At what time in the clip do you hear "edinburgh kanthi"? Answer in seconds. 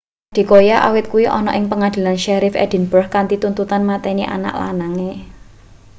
2.65-3.35